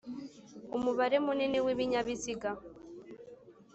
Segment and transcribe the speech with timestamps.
[0.77, 2.49] Umubare munini w ibinyabiziga